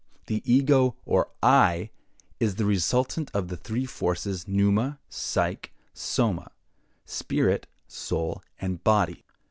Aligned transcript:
The 0.25 0.41
Ego, 0.51 0.95
or 1.05 1.29
I, 1.43 1.91
is 2.39 2.55
the 2.55 2.65
resultant 2.65 3.29
of 3.35 3.49
the 3.49 3.55
three 3.55 3.85
forces, 3.85 4.47
Pneuma, 4.47 4.97
Psyche, 5.09 5.69
Soma—spirit, 5.93 7.67
soul, 7.87 8.41
and 8.59 8.83
body. 8.83 9.23